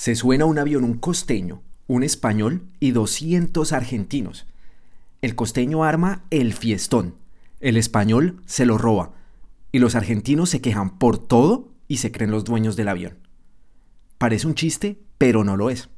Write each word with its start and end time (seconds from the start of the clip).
Se 0.00 0.14
suena 0.14 0.46
un 0.46 0.58
avión 0.58 0.84
un 0.84 0.94
costeño, 0.94 1.60
un 1.86 2.02
español 2.02 2.62
y 2.80 2.92
200 2.92 3.70
argentinos. 3.74 4.46
El 5.20 5.34
costeño 5.34 5.84
arma 5.84 6.24
el 6.30 6.54
fiestón, 6.54 7.16
el 7.60 7.76
español 7.76 8.40
se 8.46 8.64
lo 8.64 8.78
roba 8.78 9.12
y 9.72 9.78
los 9.78 9.96
argentinos 9.96 10.48
se 10.48 10.62
quejan 10.62 10.96
por 10.96 11.18
todo 11.18 11.68
y 11.86 11.98
se 11.98 12.10
creen 12.12 12.30
los 12.30 12.44
dueños 12.44 12.76
del 12.76 12.88
avión. 12.88 13.18
Parece 14.16 14.46
un 14.46 14.54
chiste, 14.54 14.98
pero 15.18 15.44
no 15.44 15.58
lo 15.58 15.68
es. 15.68 15.90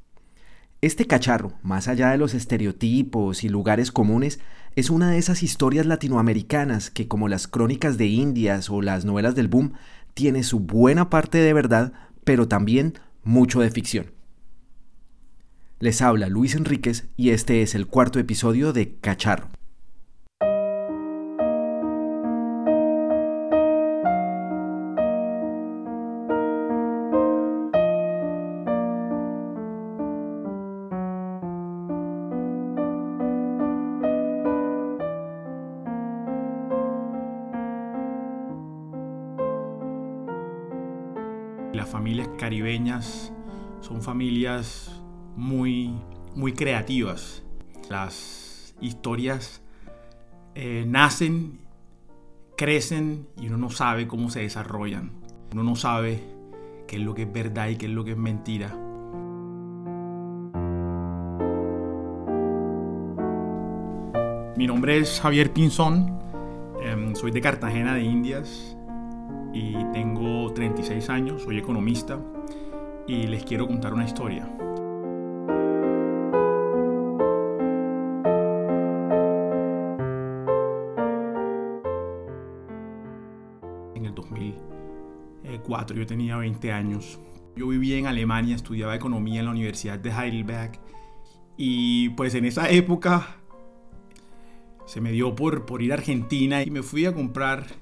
Este 0.80 1.06
cacharro, 1.06 1.52
más 1.62 1.86
allá 1.86 2.10
de 2.10 2.18
los 2.18 2.34
estereotipos 2.34 3.44
y 3.44 3.48
lugares 3.48 3.92
comunes, 3.92 4.40
es 4.74 4.90
una 4.90 5.12
de 5.12 5.18
esas 5.18 5.44
historias 5.44 5.86
latinoamericanas 5.86 6.90
que, 6.90 7.06
como 7.06 7.28
las 7.28 7.46
crónicas 7.46 7.98
de 7.98 8.06
Indias 8.06 8.68
o 8.68 8.82
las 8.82 9.04
novelas 9.04 9.36
del 9.36 9.46
boom, 9.46 9.74
tiene 10.12 10.42
su 10.42 10.58
buena 10.58 11.08
parte 11.08 11.38
de 11.38 11.52
verdad, 11.52 11.92
pero 12.24 12.48
también 12.48 12.94
mucho 13.25 13.61
de 13.61 13.71
ficción. 13.71 14.12
Les 15.79 16.00
habla 16.00 16.29
Luis 16.29 16.54
Enríquez 16.54 17.08
y 17.17 17.30
este 17.30 17.63
es 17.63 17.75
el 17.75 17.86
cuarto 17.86 18.18
episodio 18.18 18.72
de 18.72 18.94
Cacharro. 19.00 19.49
Familias 41.92 42.28
caribeñas 42.38 43.30
son 43.82 44.00
familias 44.00 44.91
muy, 45.36 45.94
muy 46.34 46.54
creativas. 46.54 47.42
Las 47.90 48.74
historias 48.80 49.62
eh, 50.54 50.86
nacen, 50.88 51.60
crecen 52.56 53.28
y 53.38 53.48
uno 53.48 53.58
no 53.58 53.70
sabe 53.70 54.08
cómo 54.08 54.30
se 54.30 54.40
desarrollan. 54.40 55.12
Uno 55.52 55.62
no 55.62 55.76
sabe 55.76 56.22
qué 56.88 56.96
es 56.96 57.02
lo 57.02 57.14
que 57.14 57.24
es 57.24 57.32
verdad 57.32 57.68
y 57.68 57.76
qué 57.76 57.86
es 57.86 57.92
lo 57.92 58.04
que 58.04 58.12
es 58.12 58.16
mentira. 58.16 58.74
Mi 64.56 64.66
nombre 64.66 64.96
es 64.96 65.20
Javier 65.20 65.52
Pinzón, 65.52 66.18
em, 66.82 67.14
soy 67.14 67.32
de 67.32 67.40
Cartagena 67.42 67.94
de 67.94 68.02
Indias 68.02 68.77
y 69.53 69.75
tengo 69.92 70.53
36 70.53 71.11
años, 71.11 71.42
soy 71.42 71.58
economista 71.58 72.19
y 73.06 73.27
les 73.27 73.45
quiero 73.45 73.67
contar 73.67 73.92
una 73.92 74.05
historia. 74.05 74.48
En 83.95 84.06
el 84.06 84.14
2004 84.14 85.97
yo 85.97 86.06
tenía 86.06 86.36
20 86.36 86.73
años. 86.73 87.20
Yo 87.55 87.69
vivía 87.69 87.98
en 87.98 88.06
Alemania, 88.06 88.56
estudiaba 88.56 88.97
economía 88.97 89.41
en 89.41 89.47
la 89.47 89.53
Universidad 89.53 89.98
de 89.98 90.11
Heidelberg 90.11 90.80
y 91.58 92.08
pues 92.11 92.34
en 92.34 92.47
esa 92.47 92.70
época 92.70 93.36
se 94.86 95.03
me 95.03 95.12
dio 95.12 95.34
por, 95.34 95.67
por 95.67 95.83
ir 95.83 95.92
a 95.92 95.97
Argentina 95.97 96.62
y 96.62 96.70
me 96.70 96.83
fui 96.83 97.05
a 97.05 97.12
comprar 97.12 97.81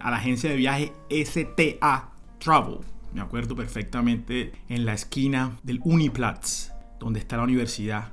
a 0.00 0.10
la 0.10 0.16
agencia 0.16 0.50
de 0.50 0.56
viaje 0.56 0.92
STA 1.10 2.12
Travel. 2.38 2.78
Me 3.12 3.20
acuerdo 3.20 3.54
perfectamente 3.54 4.52
en 4.68 4.84
la 4.84 4.94
esquina 4.94 5.58
del 5.62 5.80
Uniplatz, 5.84 6.72
donde 6.98 7.20
está 7.20 7.36
la 7.36 7.44
universidad. 7.44 8.12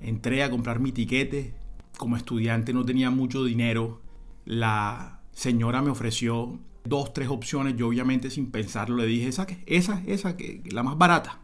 Entré 0.00 0.42
a 0.42 0.50
comprar 0.50 0.80
mi 0.80 0.92
tiquete. 0.92 1.54
Como 1.96 2.16
estudiante 2.16 2.72
no 2.72 2.84
tenía 2.84 3.10
mucho 3.10 3.44
dinero. 3.44 4.02
La 4.44 5.20
señora 5.32 5.82
me 5.82 5.90
ofreció 5.90 6.58
dos, 6.84 7.12
tres 7.14 7.28
opciones. 7.28 7.76
Yo 7.76 7.88
obviamente 7.88 8.30
sin 8.30 8.50
pensarlo 8.50 8.96
le 8.96 9.06
dije, 9.06 9.28
esa, 9.28 9.46
esa, 9.66 10.02
esa, 10.06 10.36
la 10.64 10.82
más 10.82 10.98
barata. 10.98 11.40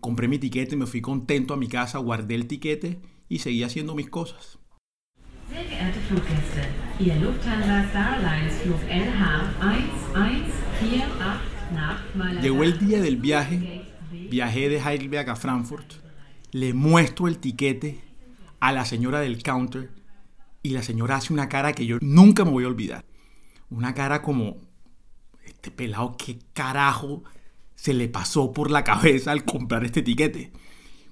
Compré 0.00 0.28
mi 0.28 0.38
tiquete, 0.38 0.76
me 0.76 0.86
fui 0.86 1.00
contento 1.00 1.54
a 1.54 1.56
mi 1.56 1.66
casa, 1.66 1.98
guardé 1.98 2.34
el 2.36 2.46
tiquete 2.46 3.00
y 3.28 3.40
seguí 3.40 3.64
haciendo 3.64 3.94
mis 3.94 4.08
cosas. 4.08 4.58
Llegó 12.40 12.64
el 12.64 12.78
día 12.78 13.00
del 13.00 13.16
viaje, 13.16 13.82
viajé 14.30 14.68
de 14.68 14.78
Heidelberg 14.78 15.30
a 15.30 15.36
Frankfurt, 15.36 15.92
le 16.52 16.72
muestro 16.74 17.28
el 17.28 17.38
tiquete 17.38 18.00
a 18.60 18.72
la 18.72 18.84
señora 18.84 19.20
del 19.20 19.42
counter 19.42 19.90
y 20.62 20.70
la 20.70 20.82
señora 20.82 21.16
hace 21.16 21.32
una 21.32 21.48
cara 21.48 21.72
que 21.72 21.86
yo 21.86 21.98
nunca 22.00 22.44
me 22.44 22.50
voy 22.50 22.64
a 22.64 22.68
olvidar. 22.68 23.04
Una 23.70 23.94
cara 23.94 24.22
como, 24.22 24.56
este 25.44 25.70
pelado, 25.70 26.16
¿qué 26.16 26.38
carajo 26.54 27.22
se 27.74 27.94
le 27.94 28.08
pasó 28.08 28.52
por 28.52 28.70
la 28.70 28.82
cabeza 28.82 29.30
al 29.30 29.44
comprar 29.44 29.84
este 29.84 30.02
tiquete? 30.02 30.52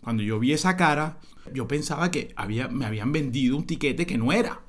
Cuando 0.03 0.23
yo 0.23 0.39
vi 0.39 0.53
esa 0.53 0.77
cara, 0.77 1.19
yo 1.53 1.69
pensaba 1.69 2.11
que 2.11 2.33
había, 2.37 2.69
me 2.69 2.87
habían 2.87 3.13
vendido 3.13 3.57
un 3.57 3.67
tiquete 3.67 4.07
que 4.07 4.19
no 4.19 4.33
era. 4.33 4.63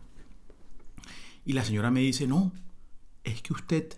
Y 1.46 1.54
la 1.54 1.64
señora 1.64 1.92
me 1.92 2.02
dice, 2.02 2.28
no, 2.28 2.52
es 3.24 3.42
que 3.42 3.54
usted 3.54 3.94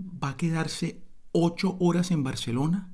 va 0.00 0.30
a 0.30 0.36
quedarse 0.36 1.02
ocho 1.32 1.76
horas 1.80 2.10
en 2.10 2.22
Barcelona 2.22 2.92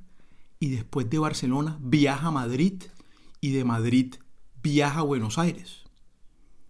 y 0.58 0.68
después 0.68 1.08
de 1.10 1.18
Barcelona 1.18 1.78
viaja 1.80 2.28
a 2.28 2.32
Madrid 2.32 2.82
y 3.40 3.52
de 3.52 3.64
Madrid 3.64 4.14
viaja 4.62 5.00
a 5.00 5.04
Buenos 5.04 5.38
Aires. 5.38 5.82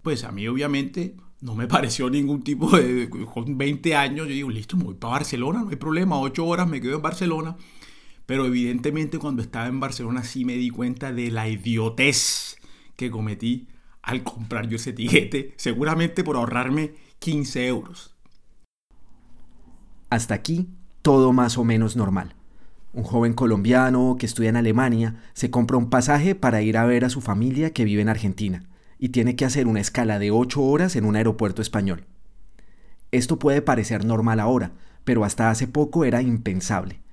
Pues 0.03 0.25
a 0.25 0.33
mí 0.33 0.47
obviamente 0.49 1.17
no 1.41 1.55
me 1.55 1.67
pareció 1.69 2.11
ningún 2.11 2.43
tipo 2.43 2.77
de... 2.77 3.09
Con 3.33 3.57
20 3.57 3.95
años 3.95 4.27
yo 4.27 4.35
digo, 4.35 4.51
listo, 4.51 4.77
me 4.77 4.85
voy 4.85 4.95
para 4.95 5.13
Barcelona, 5.13 5.63
no 5.63 5.71
hay 5.71 5.77
problema, 5.77 6.19
ocho 6.19 6.45
horas 6.47 6.69
me 6.69 6.81
quedo 6.81 6.97
en 6.97 7.03
Barcelona. 7.03 7.57
Pero 8.27 8.47
evidentemente 8.47 9.19
cuando 9.19 9.43
estaba 9.43 9.67
en 9.67 9.81
Barcelona 9.81 10.25
sí 10.25 10.45
me 10.45 10.55
di 10.55 10.71
cuenta 10.71 11.13
de 11.13 11.31
la 11.31 11.49
idiotez 11.49 12.57
que 12.97 13.11
cometí 13.11 13.69
al 14.03 14.23
comprar 14.23 14.69
yo 14.69 14.77
ese 14.77 14.93
tiquete, 14.93 15.55
seguramente 15.57 16.25
por 16.25 16.37
ahorrarme 16.37 16.95
15 17.19 17.67
euros. 17.67 18.15
Hasta 20.11 20.35
aquí 20.35 20.69
todo 21.03 21.33
más 21.33 21.59
o 21.59 21.65
menos 21.65 21.97
normal. 21.97 22.35
Un 22.93 23.03
joven 23.03 23.35
colombiano 23.35 24.17
que 24.19 24.27
estudia 24.27 24.51
en 24.51 24.57
Alemania 24.57 25.17
se 25.33 25.51
compra 25.51 25.77
un 25.77 25.91
pasaje 25.91 26.35
para 26.35 26.63
ir 26.63 26.79
a 26.79 26.87
ver 26.87 27.05
a 27.05 27.11
su 27.11 27.21
familia 27.21 27.73
que 27.73 27.85
vive 27.85 28.03
en 28.03 28.09
Argentina 28.09 28.63
y 28.99 29.09
tiene 29.09 29.37
que 29.37 29.45
hacer 29.45 29.67
una 29.67 29.81
escala 29.81 30.19
de 30.19 30.31
8 30.31 30.63
horas 30.63 30.97
en 30.97 31.05
un 31.05 31.17
aeropuerto 31.17 31.61
español. 31.61 32.07
Esto 33.11 33.39
puede 33.39 33.63
parecer 33.63 34.05
normal 34.05 34.41
ahora, 34.41 34.73
pero 35.05 35.25
hasta 35.25 35.51
hace 35.51 35.67
poco 35.67 36.05
era 36.05 36.23
impensable. 36.23 37.04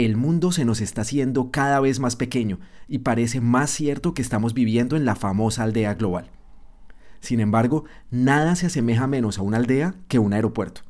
El 0.00 0.16
mundo 0.16 0.50
se 0.50 0.64
nos 0.64 0.80
está 0.80 1.02
haciendo 1.02 1.50
cada 1.50 1.78
vez 1.78 2.00
más 2.00 2.16
pequeño 2.16 2.58
y 2.88 3.00
parece 3.00 3.42
más 3.42 3.68
cierto 3.68 4.14
que 4.14 4.22
estamos 4.22 4.54
viviendo 4.54 4.96
en 4.96 5.04
la 5.04 5.14
famosa 5.14 5.62
aldea 5.62 5.92
global. 5.92 6.30
Sin 7.20 7.38
embargo, 7.38 7.84
nada 8.10 8.56
se 8.56 8.64
asemeja 8.64 9.06
menos 9.06 9.38
a 9.38 9.42
una 9.42 9.58
aldea 9.58 9.94
que 10.08 10.18
un 10.18 10.32
aeropuerto. 10.32 10.80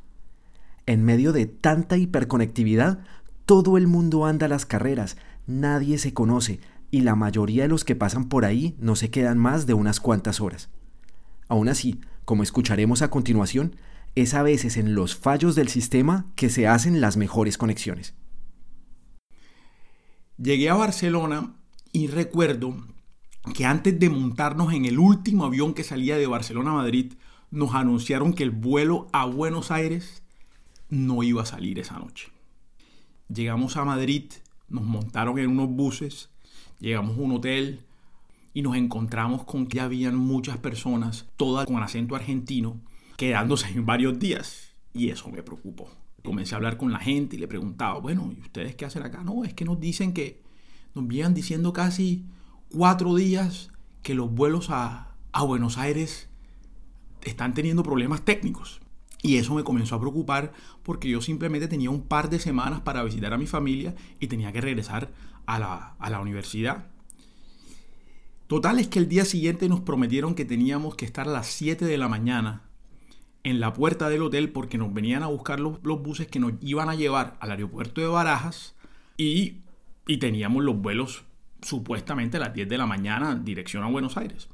En 0.85 1.03
medio 1.03 1.33
de 1.33 1.45
tanta 1.45 1.97
hiperconectividad, 1.97 2.99
todo 3.45 3.77
el 3.77 3.85
mundo 3.85 4.25
anda 4.25 4.45
a 4.45 4.49
las 4.49 4.65
carreras, 4.65 5.17
nadie 5.45 5.97
se 5.97 6.13
conoce 6.13 6.61
y 6.89 7.01
la 7.01 7.15
mayoría 7.15 7.63
de 7.63 7.67
los 7.67 7.83
que 7.83 7.97
pasan 7.97 8.29
por 8.29 8.45
ahí 8.45 8.77
no 8.79 8.95
se 8.95 9.09
quedan 9.09 9.37
más 9.37 9.65
de 9.65 9.73
unas 9.73 9.99
cuantas 9.99 10.39
horas. 10.39 10.69
Aún 11.49 11.67
así, 11.67 11.99
como 12.23 12.43
escucharemos 12.43 13.01
a 13.01 13.09
continuación, 13.09 13.75
es 14.15 14.33
a 14.35 14.41
veces 14.41 14.77
en 14.77 14.95
los 14.95 15.17
fallos 15.17 15.55
del 15.55 15.67
sistema 15.67 16.27
que 16.37 16.49
se 16.49 16.65
hacen 16.65 17.01
las 17.01 17.17
mejores 17.17 17.57
conexiones. 17.57 18.15
Llegué 20.41 20.71
a 20.71 20.73
Barcelona 20.73 21.53
y 21.93 22.07
recuerdo 22.07 22.75
que 23.53 23.65
antes 23.65 23.99
de 23.99 24.09
montarnos 24.09 24.73
en 24.73 24.85
el 24.85 24.97
último 24.97 25.45
avión 25.45 25.75
que 25.75 25.83
salía 25.83 26.17
de 26.17 26.25
Barcelona 26.25 26.71
a 26.71 26.75
Madrid, 26.75 27.13
nos 27.51 27.75
anunciaron 27.75 28.33
que 28.33 28.41
el 28.41 28.49
vuelo 28.49 29.07
a 29.13 29.25
Buenos 29.25 29.69
Aires 29.69 30.23
no 30.89 31.21
iba 31.21 31.43
a 31.43 31.45
salir 31.45 31.77
esa 31.77 31.99
noche. 31.99 32.29
Llegamos 33.31 33.77
a 33.77 33.85
Madrid, 33.85 34.31
nos 34.67 34.83
montaron 34.83 35.37
en 35.37 35.51
unos 35.51 35.69
buses, 35.69 36.31
llegamos 36.79 37.19
a 37.19 37.21
un 37.21 37.33
hotel 37.33 37.81
y 38.55 38.63
nos 38.63 38.75
encontramos 38.75 39.43
con 39.43 39.67
que 39.67 39.79
habían 39.79 40.15
muchas 40.15 40.57
personas, 40.57 41.27
todas 41.37 41.67
con 41.67 41.83
acento 41.83 42.15
argentino, 42.15 42.81
quedándose 43.15 43.67
en 43.67 43.85
varios 43.85 44.17
días. 44.17 44.71
Y 44.91 45.09
eso 45.09 45.29
me 45.29 45.43
preocupó. 45.43 46.00
Comencé 46.23 46.55
a 46.55 46.57
hablar 46.57 46.77
con 46.77 46.91
la 46.91 46.99
gente 46.99 47.35
y 47.35 47.39
le 47.39 47.47
preguntaba, 47.47 47.99
bueno, 47.99 48.31
¿y 48.35 48.41
ustedes 48.41 48.75
qué 48.75 48.85
hacen 48.85 49.03
acá? 49.03 49.23
No, 49.23 49.43
es 49.43 49.53
que 49.53 49.65
nos 49.65 49.79
dicen 49.79 50.13
que 50.13 50.41
nos 50.93 51.07
vienen 51.07 51.33
diciendo 51.33 51.73
casi 51.73 52.25
cuatro 52.69 53.15
días 53.15 53.69
que 54.01 54.13
los 54.13 54.31
vuelos 54.31 54.69
a, 54.69 55.07
Buenos 55.45 55.77
Aires 55.77 56.27
están 57.23 57.53
teniendo 57.53 57.83
problemas 57.83 58.23
técnicos. 58.23 58.81
Y 59.23 59.37
eso 59.37 59.53
me 59.53 59.63
comenzó 59.63 59.95
a 59.95 59.99
preocupar 59.99 60.51
porque 60.83 61.09
yo 61.09 61.21
simplemente 61.21 61.67
tenía 61.67 61.89
un 61.89 62.01
par 62.01 62.29
de 62.29 62.39
semanas 62.39 62.81
para 62.81 63.03
visitar 63.03 63.33
a 63.33 63.37
mi 63.37 63.47
familia 63.47 63.95
y 64.19 64.27
tenía 64.27 64.51
que 64.51 64.61
regresar 64.61 65.11
a 65.45 65.59
la, 65.59 65.95
a 65.99 66.09
la 66.09 66.19
universidad. 66.19 66.87
Total 68.47 68.79
es 68.79 68.87
que 68.87 68.99
el 68.99 69.07
día 69.07 69.23
siguiente 69.23 69.69
nos 69.69 69.79
prometieron 69.79 70.35
que 70.35 70.43
teníamos 70.43 70.95
que 70.95 71.05
estar 71.05 71.27
a 71.27 71.31
las 71.31 71.47
7 71.47 71.85
de 71.85 71.97
la 71.97 72.09
mañana 72.09 72.63
en 73.43 73.59
la 73.59 73.73
puerta 73.73 74.09
del 74.09 74.21
hotel 74.21 74.51
porque 74.51 74.77
nos 74.77 74.93
venían 74.93 75.23
a 75.23 75.27
buscar 75.27 75.59
los, 75.59 75.81
buses 75.81 76.27
que 76.27 76.39
nos 76.39 76.53
iban 76.61 76.89
a 76.89 76.95
llevar 76.95 77.37
al 77.39 77.51
aeropuerto 77.51 78.01
de 78.01 78.07
Barajas 78.07 78.75
y, 79.17 79.61
y 80.07 80.17
teníamos 80.17 80.63
los 80.63 80.77
vuelos 80.77 81.23
supuestamente 81.61 82.37
a 82.37 82.41
las 82.41 82.53
10 82.53 82.69
de 82.69 82.77
la 82.77 82.85
mañana 82.85 83.35
dirección 83.35 83.83
a 83.83 83.89
Buenos 83.89 84.17
Aires. 84.17 84.49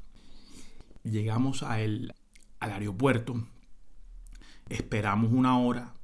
Llegamos 1.04 1.62
a 1.62 1.80
el, 1.80 2.14
al 2.60 2.72
aeropuerto, 2.72 3.44
esperamos 4.68 5.32
una 5.32 5.58
hora, 5.58 5.94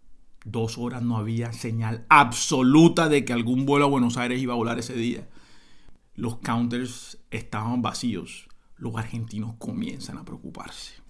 dos 0.44 0.78
horas, 0.78 1.02
no 1.02 1.16
había 1.16 1.52
señal 1.52 2.04
absoluta 2.08 3.08
de 3.08 3.24
que 3.24 3.32
algún 3.32 3.66
vuelo 3.66 3.86
a 3.86 3.88
Buenos 3.88 4.16
Aires 4.16 4.40
iba 4.40 4.54
a 4.54 4.56
volar 4.56 4.78
ese 4.78 4.94
día. 4.94 5.28
Los 6.14 6.36
counters 6.38 7.18
estaban 7.30 7.82
vacíos. 7.82 8.48
Los 8.76 8.96
argentinos 8.96 9.54
comienzan 9.58 10.18
a 10.18 10.24
preocuparse. 10.24 11.03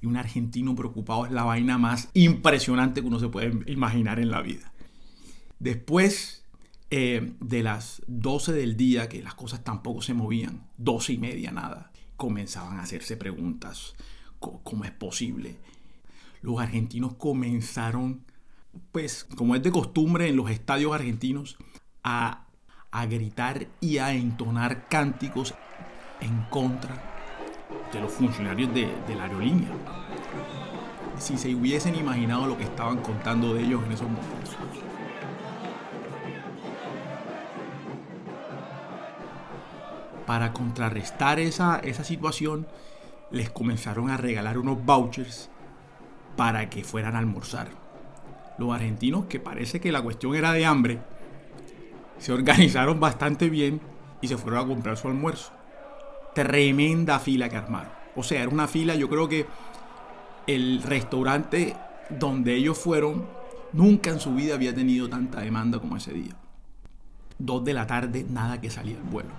Y 0.00 0.06
un 0.06 0.16
argentino 0.16 0.74
preocupado 0.74 1.26
es 1.26 1.32
la 1.32 1.44
vaina 1.44 1.78
más 1.78 2.08
impresionante 2.14 3.00
que 3.00 3.06
uno 3.06 3.18
se 3.18 3.28
puede 3.28 3.52
imaginar 3.70 4.20
en 4.20 4.30
la 4.30 4.42
vida. 4.42 4.72
Después 5.58 6.44
eh, 6.90 7.34
de 7.40 7.62
las 7.62 8.02
12 8.06 8.52
del 8.52 8.76
día, 8.76 9.08
que 9.08 9.22
las 9.22 9.34
cosas 9.34 9.64
tampoco 9.64 10.00
se 10.00 10.14
movían, 10.14 10.66
12 10.78 11.14
y 11.14 11.18
media 11.18 11.50
nada, 11.50 11.90
comenzaban 12.16 12.78
a 12.78 12.82
hacerse 12.82 13.16
preguntas. 13.16 13.94
¿Cómo 14.38 14.84
es 14.84 14.92
posible? 14.92 15.56
Los 16.42 16.60
argentinos 16.60 17.14
comenzaron, 17.14 18.22
pues 18.92 19.24
como 19.24 19.56
es 19.56 19.62
de 19.62 19.72
costumbre 19.72 20.28
en 20.28 20.36
los 20.36 20.50
estadios 20.50 20.94
argentinos, 20.94 21.56
a, 22.04 22.46
a 22.92 23.06
gritar 23.06 23.66
y 23.80 23.98
a 23.98 24.14
entonar 24.14 24.88
cánticos 24.88 25.54
en 26.20 26.42
contra 26.50 27.17
de 27.92 28.00
los 28.00 28.12
funcionarios 28.12 28.72
de, 28.74 28.88
la 29.14 29.24
aerolínea. 29.24 29.70
Si 31.18 31.36
se 31.36 31.54
hubiesen 31.54 31.94
imaginado 31.94 32.46
lo 32.46 32.56
que 32.56 32.64
estaban 32.64 32.98
contando 32.98 33.54
de 33.54 33.62
ellos 33.62 33.82
en 33.84 33.92
esos 33.92 34.08
momentos. 34.08 34.56
Para 40.26 40.52
contrarrestar 40.52 41.40
esa, 41.40 41.78
esa 41.78 42.04
situación, 42.04 42.66
les 43.30 43.50
comenzaron 43.50 44.10
a 44.10 44.16
regalar 44.18 44.58
unos 44.58 44.84
vouchers 44.84 45.50
para 46.36 46.68
que 46.68 46.84
fueran 46.84 47.16
a 47.16 47.18
almorzar. 47.18 47.68
Los 48.58 48.74
argentinos, 48.74 49.24
que 49.24 49.40
parece 49.40 49.80
que 49.80 49.90
la 49.90 50.02
cuestión 50.02 50.34
era 50.34 50.52
de 50.52 50.66
hambre, 50.66 50.98
se 52.18 52.32
organizaron 52.32 53.00
bastante 53.00 53.48
bien 53.48 53.80
y 54.20 54.28
se 54.28 54.36
fueron 54.36 54.64
a 54.64 54.66
comprar 54.66 54.96
su 54.96 55.08
almuerzo 55.08 55.57
tremenda 56.44 57.18
fila 57.18 57.48
que 57.48 57.56
armaron. 57.56 57.90
O 58.14 58.22
sea, 58.22 58.42
era 58.42 58.48
una 58.48 58.68
fila, 58.68 58.94
yo 58.94 59.08
creo 59.08 59.28
que 59.28 59.44
el 60.46 60.84
restaurante 60.84 61.74
donde 62.10 62.54
ellos 62.54 62.78
fueron 62.78 63.26
nunca 63.72 64.10
en 64.10 64.20
su 64.20 64.32
vida 64.36 64.54
había 64.54 64.72
tenido 64.72 65.08
tanta 65.08 65.40
demanda 65.40 65.80
como 65.80 65.96
ese 65.96 66.12
día. 66.12 66.36
Dos 67.40 67.64
de 67.64 67.74
la 67.74 67.88
tarde, 67.88 68.24
nada 68.30 68.60
que 68.60 68.70
salía 68.70 68.96
el 68.96 69.02
vuelo. 69.02 69.30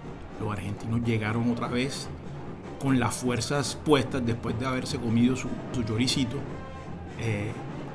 Los 0.42 0.52
argentinos 0.52 1.02
llegaron 1.06 1.50
otra 1.50 1.70
vez 1.70 2.10
con 2.82 3.00
las 3.00 3.16
fuerzas 3.16 3.78
puestas 3.86 4.26
después 4.26 4.60
de 4.60 4.66
haberse 4.66 4.98
comido 4.98 5.38
su, 5.38 5.48
su. 5.74 6.28
Eh, 7.22 7.52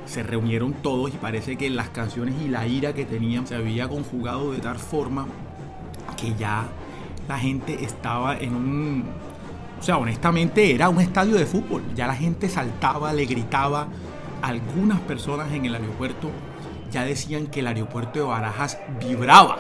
se 0.06 0.22
reunieron 0.22 0.72
todos 0.72 1.12
y 1.12 1.18
parece 1.18 1.56
que 1.56 1.68
las 1.68 1.90
canciones 1.90 2.34
y 2.42 2.48
la 2.48 2.66
ira 2.66 2.94
que 2.94 3.04
tenían 3.04 3.46
se 3.46 3.54
había 3.54 3.86
conjugado 3.86 4.52
de 4.52 4.60
tal 4.60 4.78
forma 4.78 5.26
que 6.16 6.34
ya 6.34 6.68
la 7.28 7.38
gente 7.38 7.84
estaba 7.84 8.36
en 8.36 8.54
un... 8.54 9.04
O 9.78 9.82
sea, 9.82 9.98
honestamente 9.98 10.74
era 10.74 10.88
un 10.88 11.00
estadio 11.00 11.36
de 11.36 11.46
fútbol. 11.46 11.82
Ya 11.94 12.06
la 12.06 12.14
gente 12.14 12.48
saltaba, 12.48 13.12
le 13.12 13.26
gritaba. 13.26 13.88
Algunas 14.42 15.00
personas 15.00 15.52
en 15.52 15.64
el 15.64 15.74
aeropuerto 15.74 16.30
ya 16.90 17.04
decían 17.04 17.46
que 17.46 17.60
el 17.60 17.66
aeropuerto 17.66 18.18
de 18.20 18.24
Barajas 18.24 18.78
vibraba. 19.00 19.58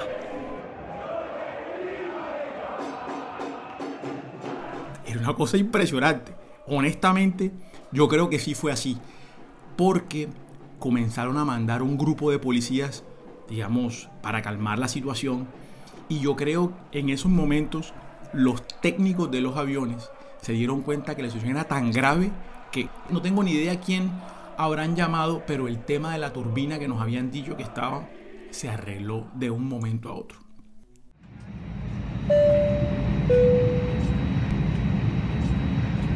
Era 5.06 5.20
una 5.20 5.34
cosa 5.34 5.56
impresionante. 5.56 6.34
Honestamente, 6.66 7.52
yo 7.92 8.08
creo 8.08 8.30
que 8.30 8.38
sí 8.38 8.54
fue 8.54 8.72
así. 8.72 8.98
Porque 9.76 10.28
comenzaron 10.78 11.38
a 11.38 11.44
mandar 11.44 11.82
un 11.82 11.98
grupo 11.98 12.30
de 12.30 12.38
policías, 12.38 13.04
digamos, 13.48 14.08
para 14.22 14.42
calmar 14.42 14.78
la 14.78 14.88
situación 14.88 15.48
y 16.08 16.20
yo 16.20 16.36
creo 16.36 16.72
en 16.92 17.08
esos 17.08 17.30
momentos 17.30 17.92
los 18.32 18.66
técnicos 18.80 19.30
de 19.30 19.40
los 19.40 19.56
aviones 19.56 20.10
se 20.40 20.52
dieron 20.52 20.82
cuenta 20.82 21.14
que 21.14 21.22
la 21.22 21.28
situación 21.28 21.56
era 21.56 21.64
tan 21.64 21.90
grave 21.90 22.30
que 22.70 22.88
no 23.08 23.22
tengo 23.22 23.42
ni 23.42 23.52
idea 23.52 23.80
quién 23.80 24.10
habrán 24.56 24.96
llamado, 24.96 25.42
pero 25.46 25.68
el 25.68 25.78
tema 25.84 26.12
de 26.12 26.18
la 26.18 26.32
turbina 26.32 26.78
que 26.78 26.88
nos 26.88 27.00
habían 27.00 27.30
dicho 27.30 27.56
que 27.56 27.62
estaba 27.62 28.08
se 28.50 28.68
arregló 28.68 29.28
de 29.34 29.50
un 29.50 29.68
momento 29.68 30.08
a 30.10 30.14
otro. 30.14 30.38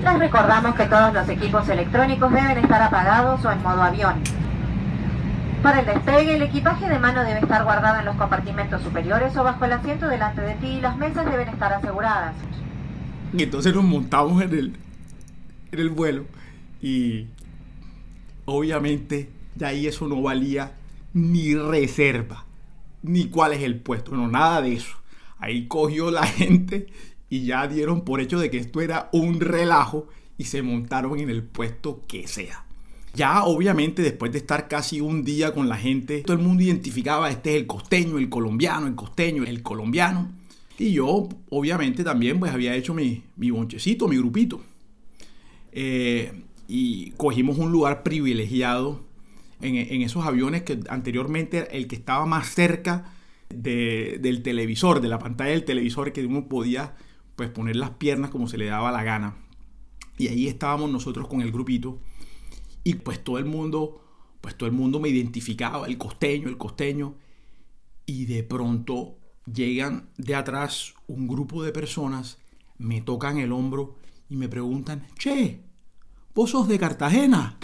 Les 0.02 0.18
recordamos 0.18 0.74
que 0.74 0.86
todos 0.86 1.12
los 1.12 1.28
equipos 1.28 1.68
electrónicos 1.68 2.32
deben 2.32 2.58
estar 2.58 2.82
apagados 2.82 3.44
o 3.44 3.50
en 3.50 3.62
modo 3.62 3.82
avión. 3.82 4.22
Para 5.62 5.80
el 5.80 5.86
despegue, 5.86 6.36
el 6.36 6.42
equipaje 6.42 6.88
de 6.88 6.98
mano 7.00 7.24
debe 7.24 7.40
estar 7.40 7.64
guardado 7.64 7.98
en 7.98 8.04
los 8.04 8.14
compartimentos 8.16 8.80
superiores 8.82 9.36
o 9.36 9.42
bajo 9.42 9.64
el 9.64 9.72
asiento 9.72 10.06
delante 10.06 10.40
de 10.40 10.54
ti 10.54 10.66
y 10.66 10.80
las 10.80 10.96
mesas 10.96 11.26
deben 11.26 11.48
estar 11.48 11.72
aseguradas. 11.72 12.34
Y 13.32 13.42
entonces 13.42 13.74
nos 13.74 13.84
montamos 13.84 14.40
en 14.40 14.52
el, 14.52 14.76
en 15.72 15.78
el 15.78 15.88
vuelo 15.90 16.26
y 16.80 17.26
obviamente 18.44 19.30
de 19.56 19.66
ahí 19.66 19.86
eso 19.88 20.06
no 20.06 20.22
valía 20.22 20.72
ni 21.12 21.56
reserva, 21.56 22.44
ni 23.02 23.28
cuál 23.28 23.52
es 23.52 23.62
el 23.62 23.80
puesto, 23.80 24.12
no, 24.12 24.28
nada 24.28 24.62
de 24.62 24.74
eso. 24.74 24.96
Ahí 25.38 25.66
cogió 25.66 26.12
la 26.12 26.22
gente 26.26 26.86
y 27.28 27.46
ya 27.46 27.66
dieron 27.66 28.02
por 28.02 28.20
hecho 28.20 28.38
de 28.38 28.48
que 28.48 28.58
esto 28.58 28.80
era 28.80 29.08
un 29.12 29.40
relajo 29.40 30.06
y 30.36 30.44
se 30.44 30.62
montaron 30.62 31.18
en 31.18 31.30
el 31.30 31.42
puesto 31.42 32.04
que 32.06 32.28
sea. 32.28 32.67
Ya 33.18 33.42
obviamente 33.42 34.00
después 34.00 34.30
de 34.30 34.38
estar 34.38 34.68
casi 34.68 35.00
un 35.00 35.24
día 35.24 35.52
con 35.52 35.68
la 35.68 35.76
gente, 35.76 36.20
todo 36.20 36.36
el 36.36 36.42
mundo 36.42 36.62
identificaba, 36.62 37.28
este 37.28 37.56
es 37.56 37.56
el 37.56 37.66
costeño, 37.66 38.16
el 38.16 38.28
colombiano, 38.28 38.86
el 38.86 38.94
costeño, 38.94 39.42
el 39.42 39.60
colombiano. 39.60 40.30
Y 40.78 40.92
yo 40.92 41.28
obviamente 41.50 42.04
también 42.04 42.38
pues 42.38 42.52
había 42.52 42.76
hecho 42.76 42.94
mi, 42.94 43.24
mi 43.34 43.50
bonchecito, 43.50 44.06
mi 44.06 44.16
grupito. 44.16 44.62
Eh, 45.72 46.44
y 46.68 47.10
cogimos 47.16 47.58
un 47.58 47.72
lugar 47.72 48.04
privilegiado 48.04 49.00
en, 49.60 50.00
esos 50.02 50.24
aviones 50.24 50.62
que 50.62 50.78
anteriormente 50.88 51.76
el 51.76 51.88
que 51.88 51.96
estaba 51.96 52.24
más 52.24 52.54
cerca 52.54 53.16
de, 53.48 54.18
del 54.20 54.44
televisor, 54.44 55.00
de 55.00 55.08
la 55.08 55.18
pantalla 55.18 55.50
del 55.50 55.64
televisor, 55.64 56.12
que 56.12 56.24
uno 56.24 56.46
podía 56.46 56.94
pues 57.34 57.50
poner 57.50 57.74
las 57.74 57.90
piernas 57.90 58.30
como 58.30 58.46
se 58.46 58.58
le 58.58 58.66
daba 58.66 58.92
la 58.92 59.02
gana. 59.02 59.34
Y 60.18 60.28
ahí 60.28 60.46
estábamos 60.46 60.88
nosotros 60.92 61.26
con 61.26 61.40
el 61.40 61.50
grupito 61.50 61.98
y 62.84 62.94
pues 62.94 63.22
todo 63.22 63.38
el 63.38 63.44
mundo, 63.44 64.00
pues 64.40 64.56
todo 64.56 64.68
el 64.68 64.74
mundo 64.74 65.00
me 65.00 65.08
identificaba, 65.08 65.86
el 65.86 65.98
costeño, 65.98 66.48
el 66.48 66.56
costeño. 66.56 67.14
Y 68.06 68.24
de 68.24 68.42
pronto 68.42 69.18
llegan 69.52 70.08
de 70.16 70.34
atrás 70.34 70.94
un 71.06 71.28
grupo 71.28 71.62
de 71.62 71.72
personas, 71.72 72.38
me 72.78 73.00
tocan 73.00 73.38
el 73.38 73.52
hombro 73.52 73.96
y 74.30 74.36
me 74.36 74.48
preguntan, 74.48 75.06
che, 75.18 75.60
vos 76.34 76.50
sos 76.50 76.68
de 76.68 76.78
Cartagena. 76.78 77.58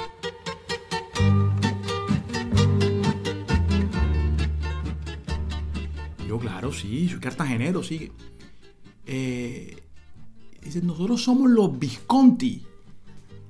Yo, 6.26 6.38
claro, 6.38 6.72
sí, 6.72 7.08
soy 7.08 7.20
cartagenero, 7.20 7.82
sí. 7.82 8.10
Eh, 9.06 9.82
dicen, 10.60 10.86
nosotros 10.86 11.22
somos 11.22 11.50
los 11.50 11.78
Visconti 11.78 12.66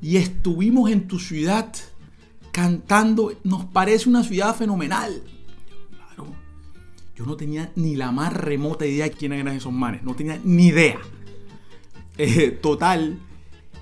y 0.05 0.19
estuvimos 0.19 0.91
en 0.91 1.09
tu 1.09 1.19
ciudad 1.19 1.75
cantando, 2.53 3.33
nos 3.43 3.65
parece 3.65 4.07
una 4.07 4.23
ciudad 4.23 4.55
fenomenal. 4.55 5.23
Claro, 5.91 6.27
yo 7.17 7.25
no 7.25 7.39
tenía 7.39 7.73
ni 7.75 7.97
la 7.97 8.13
más 8.13 8.35
remota 8.35 8.85
idea 8.85 9.07
de 9.07 9.13
quiénes 9.13 9.41
eran 9.41 9.57
esos 9.57 9.73
manes, 9.73 10.03
no 10.03 10.15
tenía 10.15 10.39
ni 10.45 10.67
idea. 10.67 10.99
Eh, 12.19 12.51
total, 12.51 13.19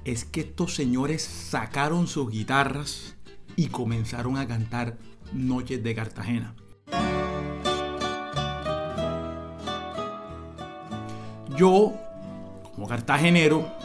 es 0.05 0.25
que 0.25 0.43
estos 0.43 0.77
señores 0.77 1.23
sacaron 1.25 2.07
sus 2.07 2.31
guitarras 2.31 3.17
y 3.57 3.67
comenzaron 3.67 4.37
a 4.37 4.47
cantar 4.47 4.99
Noches 5.33 5.83
de 5.83 5.93
Cartagena. 5.93 6.55
Yo, 11.57 11.95
como 12.77 12.87
cartagenero, 12.87 13.82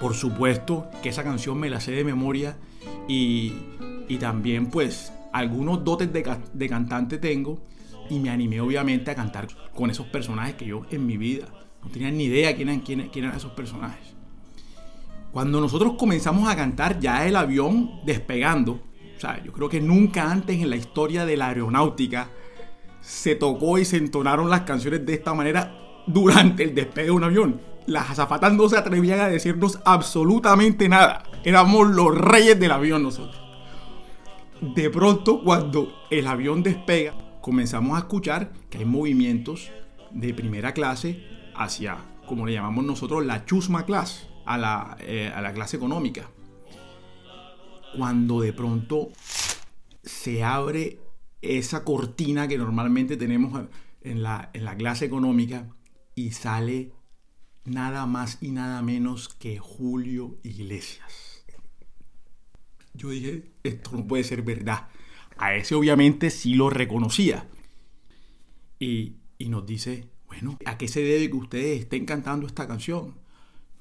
por 0.00 0.14
supuesto 0.14 0.88
que 1.02 1.08
esa 1.08 1.24
canción 1.24 1.58
me 1.58 1.70
la 1.70 1.80
sé 1.80 1.92
de 1.92 2.04
memoria 2.04 2.56
y, 3.08 3.52
y 4.08 4.16
también 4.18 4.66
pues 4.66 5.12
algunos 5.32 5.84
dotes 5.84 6.10
de, 6.12 6.68
cantante 6.68 7.18
tengo 7.18 7.58
y 8.08 8.18
me 8.18 8.30
animé 8.30 8.60
obviamente 8.60 9.10
a 9.10 9.14
cantar 9.14 9.48
con 9.74 9.90
esos 9.90 10.06
personajes 10.06 10.54
que 10.54 10.66
yo 10.66 10.86
en 10.90 11.06
mi 11.06 11.16
vida 11.16 11.46
no 11.82 11.90
tenía 11.90 12.10
ni 12.10 12.24
idea 12.24 12.56
quién 12.56 12.68
eran, 12.68 12.80
quién, 12.80 13.08
quién 13.10 13.26
eran 13.26 13.36
esos 13.36 13.52
personajes. 13.52 14.14
Cuando 15.30 15.60
nosotros 15.60 15.94
comenzamos 15.98 16.48
a 16.48 16.56
cantar 16.56 16.98
ya 16.98 17.26
el 17.26 17.36
avión 17.36 18.00
despegando, 18.06 18.80
o 19.16 19.20
sea, 19.20 19.42
yo 19.44 19.52
creo 19.52 19.68
que 19.68 19.80
nunca 19.80 20.30
antes 20.30 20.60
en 20.60 20.70
la 20.70 20.76
historia 20.76 21.26
de 21.26 21.36
la 21.36 21.48
aeronáutica 21.48 22.30
se 23.00 23.34
tocó 23.34 23.78
y 23.78 23.84
se 23.84 23.98
entonaron 23.98 24.48
las 24.48 24.62
canciones 24.62 25.04
de 25.04 25.14
esta 25.14 25.34
manera 25.34 25.76
durante 26.06 26.64
el 26.64 26.74
despegue 26.74 27.06
de 27.06 27.12
un 27.12 27.24
avión. 27.24 27.60
Las 27.86 28.10
azafatas 28.10 28.52
no 28.52 28.68
se 28.68 28.76
atrevían 28.76 29.20
a 29.20 29.28
decirnos 29.28 29.80
absolutamente 29.84 30.88
nada. 30.88 31.22
Éramos 31.44 31.88
los 31.88 32.16
reyes 32.16 32.58
del 32.58 32.72
avión 32.72 33.02
nosotros. 33.02 33.40
De 34.60 34.90
pronto, 34.90 35.42
cuando 35.44 35.92
el 36.10 36.26
avión 36.26 36.62
despega, 36.62 37.14
comenzamos 37.40 37.96
a 37.96 38.00
escuchar 38.00 38.52
que 38.70 38.78
hay 38.78 38.84
movimientos 38.84 39.70
de 40.10 40.34
primera 40.34 40.72
clase 40.72 41.22
hacia, 41.54 41.98
como 42.26 42.46
le 42.46 42.54
llamamos 42.54 42.84
nosotros, 42.84 43.24
la 43.24 43.44
chusma 43.44 43.84
clase, 43.84 44.26
a 44.46 44.58
la, 44.58 44.96
eh, 45.00 45.30
a 45.34 45.40
la 45.40 45.52
clase 45.52 45.76
económica. 45.76 46.30
Cuando 47.96 48.40
de 48.40 48.52
pronto 48.52 49.10
se 50.02 50.42
abre 50.42 50.98
esa 51.42 51.84
cortina 51.84 52.48
que 52.48 52.58
normalmente 52.58 53.16
tenemos 53.16 53.66
en 54.00 54.22
la, 54.22 54.50
en 54.54 54.64
la 54.64 54.76
clase 54.76 55.04
económica 55.04 55.68
y 56.14 56.32
sale 56.32 56.92
nada 57.66 58.06
más 58.06 58.38
y 58.40 58.52
nada 58.52 58.80
menos 58.82 59.28
que 59.28 59.58
Julio 59.58 60.38
Iglesias. 60.42 61.44
Yo 62.94 63.10
dije, 63.10 63.50
esto 63.62 63.90
no 63.92 64.06
puede 64.06 64.24
ser 64.24 64.42
verdad. 64.42 64.88
A 65.36 65.54
ese 65.54 65.74
obviamente 65.74 66.30
sí 66.30 66.54
lo 66.54 66.70
reconocía. 66.70 67.46
Y, 68.78 69.16
nos 69.40 69.66
dice, 69.66 70.08
bueno, 70.26 70.58
¿a 70.64 70.78
qué 70.78 70.88
se 70.88 71.00
debe 71.02 71.28
que 71.28 71.36
ustedes 71.36 71.80
estén 71.80 72.06
cantando 72.06 72.46
esta 72.46 72.66
canción? 72.66 73.14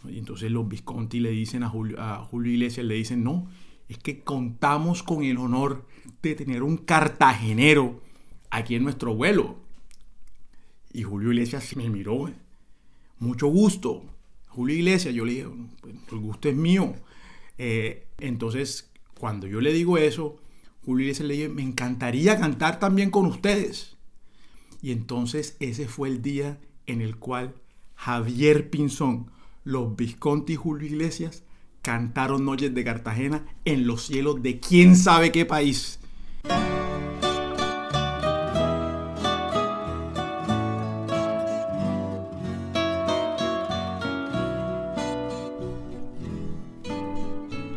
Y 0.08 0.20
entonces 0.20 0.52
los 0.52 0.68
Visconti 0.68 1.20
le 1.20 1.32
dicen 1.32 1.64
a 1.64 1.70
Julio, 1.70 2.00
a 2.00 2.24
Julio 2.26 2.52
Iglesias, 2.52 2.86
le 2.86 2.96
dicen, 2.96 3.24
no, 3.24 3.48
es 3.88 3.98
que 3.98 4.24
contamos 4.24 5.02
con 5.02 5.24
el 5.24 5.38
honor 5.38 5.88
de 6.22 6.36
tener 6.36 6.64
un 6.64 6.78
cartagenero 6.78 8.02
aquí 8.50 8.76
en 8.76 8.84
nuestro 8.84 9.16
vuelo. 9.16 9.58
Y 10.94 11.04
Julio 11.04 11.32
Iglesias 11.32 11.76
me 11.76 11.90
miró, 11.90 12.30
mucho 13.20 13.48
gusto. 13.48 14.04
Julio 14.48 14.76
Iglesias, 14.76 15.14
yo 15.14 15.26
le 15.26 15.32
dije, 15.34 15.48
pues, 15.82 15.96
el 16.12 16.20
gusto 16.20 16.50
es 16.50 16.56
mío. 16.56 16.96
Eh, 17.58 18.08
entonces, 18.20 18.90
cuando 19.20 19.48
yo 19.48 19.62
le 19.62 19.74
digo 19.74 19.98
eso, 19.98 20.38
Julio 20.86 21.04
Iglesias 21.06 21.28
le 21.28 21.34
dije, 21.34 21.50
me 21.50 21.64
encantaría 21.64 22.40
cantar 22.40 22.80
también 22.80 23.12
con 23.12 23.26
ustedes. 23.26 23.96
Y 24.82 24.92
entonces 24.92 25.58
ese 25.60 25.88
fue 25.88 26.10
el 26.10 26.22
día 26.22 26.60
en 26.86 27.02
el 27.02 27.18
cual 27.18 27.56
Javier 27.96 28.70
Pinzón, 28.70 29.32
los 29.64 29.96
Visconti 29.96 30.54
y 30.54 30.58
Julio 30.58 30.88
Iglesias 30.88 31.44
cantaron 31.82 32.46
Noches 32.46 32.74
de 32.74 32.84
Cartagena 32.84 33.46
en 33.66 33.88
los 33.88 34.06
cielos 34.06 34.42
de 34.42 34.60
quién 34.60 34.96
sabe 34.96 35.32
qué 35.32 35.46
país. 35.46 36.00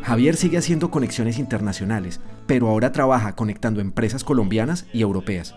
Javier 0.09 0.35
sigue 0.35 0.57
haciendo 0.57 0.89
conexiones 0.89 1.37
internacionales, 1.37 2.19
pero 2.47 2.67
ahora 2.67 2.91
trabaja 2.91 3.35
conectando 3.35 3.79
empresas 3.79 4.23
colombianas 4.23 4.87
y 4.91 5.01
europeas. 5.01 5.53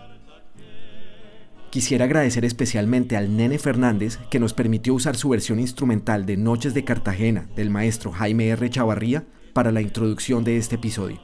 Quisiera 1.71 2.05
agradecer 2.05 2.45
especialmente 2.45 3.17
al 3.17 3.35
Nene 3.35 3.57
Fernández 3.57 4.19
que 4.29 4.39
nos 4.39 4.53
permitió 4.53 4.93
usar 4.93 5.15
su 5.15 5.29
versión 5.29 5.59
instrumental 5.59 6.27
de 6.27 6.37
Noches 6.37 6.75
de 6.75 6.83
Cartagena 6.83 7.47
del 7.55 7.71
maestro 7.71 8.11
Jaime 8.11 8.49
R. 8.49 8.69
Chavarría 8.69 9.25
para 9.53 9.71
la 9.71 9.81
introducción 9.81 10.43
de 10.43 10.57
este 10.57 10.75
episodio. 10.75 11.19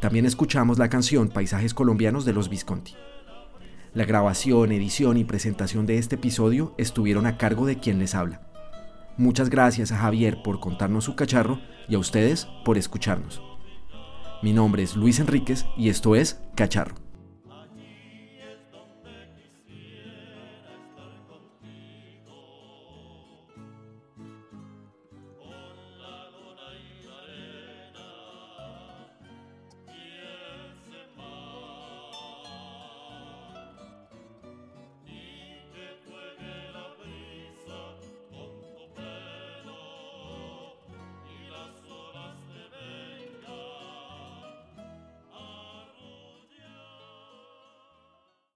También 0.00 0.24
escuchamos 0.24 0.78
la 0.78 0.88
canción 0.88 1.28
Paisajes 1.28 1.74
colombianos 1.74 2.24
de 2.24 2.32
los 2.32 2.48
Visconti. 2.48 2.94
La 3.92 4.06
grabación, 4.06 4.72
edición 4.72 5.18
y 5.18 5.24
presentación 5.24 5.84
de 5.84 5.98
este 5.98 6.14
episodio 6.14 6.74
estuvieron 6.78 7.26
a 7.26 7.36
cargo 7.36 7.66
de 7.66 7.76
quien 7.80 7.98
les 7.98 8.14
habla. 8.14 8.45
Muchas 9.18 9.48
gracias 9.48 9.92
a 9.92 9.96
Javier 9.96 10.42
por 10.42 10.60
contarnos 10.60 11.04
su 11.04 11.16
cacharro 11.16 11.58
y 11.88 11.94
a 11.94 11.98
ustedes 11.98 12.48
por 12.64 12.76
escucharnos. 12.76 13.40
Mi 14.42 14.52
nombre 14.52 14.82
es 14.82 14.94
Luis 14.94 15.18
Enríquez 15.20 15.64
y 15.78 15.88
esto 15.88 16.14
es 16.14 16.42
Cacharro. 16.54 17.05